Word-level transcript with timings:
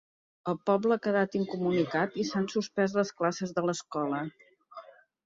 El 0.51 0.55
poble 0.69 0.95
ha 0.95 1.01
quedat 1.01 1.35
incomunicat 1.39 2.17
i 2.23 2.25
s’han 2.29 2.47
suspès 2.53 2.97
les 3.01 3.13
classes 3.21 3.55
de 3.59 3.65
l’escola. 3.67 4.23